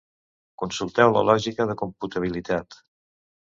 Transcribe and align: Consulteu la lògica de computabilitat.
Consulteu 0.61 1.11
la 1.17 1.23
lògica 1.31 1.69
de 1.73 1.77
computabilitat. 1.85 2.83